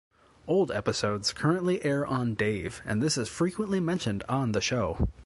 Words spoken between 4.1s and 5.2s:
on the show.